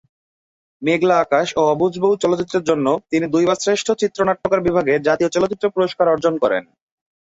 [0.81, 6.05] মেঘলা আকাশ ও অবুঝ বউ চলচ্চিত্রের জন্য তিনি দুইবার শ্রেষ্ঠ চিত্রনাট্যকার বিভাগে জাতীয় চলচ্চিত্র পুরস্কার
[6.13, 6.63] অর্জন করেন।